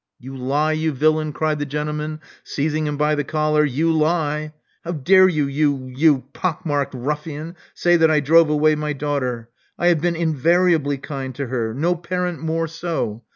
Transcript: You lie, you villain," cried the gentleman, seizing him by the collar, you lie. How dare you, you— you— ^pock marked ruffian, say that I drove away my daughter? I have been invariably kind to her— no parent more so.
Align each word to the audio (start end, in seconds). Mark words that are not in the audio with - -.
You 0.19 0.35
lie, 0.35 0.71
you 0.71 0.93
villain," 0.93 1.31
cried 1.31 1.59
the 1.59 1.65
gentleman, 1.67 2.21
seizing 2.43 2.87
him 2.87 2.97
by 2.97 3.13
the 3.13 3.23
collar, 3.23 3.63
you 3.63 3.93
lie. 3.93 4.51
How 4.83 4.93
dare 4.93 5.29
you, 5.29 5.45
you— 5.45 5.89
you— 5.95 6.23
^pock 6.33 6.65
marked 6.65 6.95
ruffian, 6.95 7.55
say 7.75 7.97
that 7.97 8.09
I 8.09 8.19
drove 8.19 8.49
away 8.49 8.73
my 8.73 8.93
daughter? 8.93 9.49
I 9.77 9.89
have 9.89 10.01
been 10.01 10.15
invariably 10.15 10.97
kind 10.97 11.35
to 11.35 11.45
her— 11.49 11.71
no 11.75 11.93
parent 11.93 12.39
more 12.41 12.67
so. 12.67 13.21